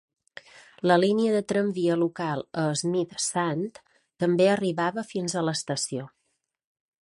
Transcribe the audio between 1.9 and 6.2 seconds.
local a Smith Sant també arribava fins a l'estació.